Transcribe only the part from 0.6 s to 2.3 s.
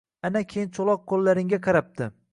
cho‘loq qo‘llaringga qarabdi